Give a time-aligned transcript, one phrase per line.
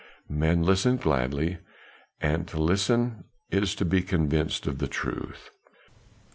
[0.31, 1.59] Men listen gladly;
[2.19, 5.51] and to listen is to be convinced of the truth."